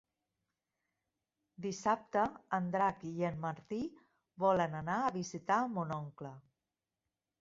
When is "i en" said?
3.09-3.37